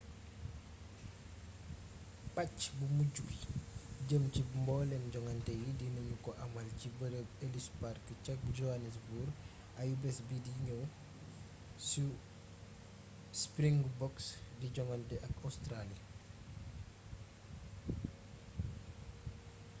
pàcc 2.35 2.59
mu 2.79 2.85
mujju 2.97 3.21
bi 3.29 3.35
jëm 4.07 4.23
ci 4.33 4.41
mboolem 4.61 5.03
jongante 5.13 5.53
yi 5.61 5.69
dina 5.79 6.01
ñu 6.09 6.15
ko 6.25 6.31
amal 6.45 6.67
ci 6.79 6.87
bërëb 6.99 7.27
ellis 7.45 7.67
park 7.79 8.05
ca 8.23 8.33
johannesburg 8.57 9.31
ayubés 9.81 10.17
bidi 10.27 10.51
ñëw 10.65 10.81
su 11.89 12.03
springboks 13.43 14.25
di 14.59 14.67
jogante 14.75 15.15
ak 15.27 15.35
óstraali 15.47 15.97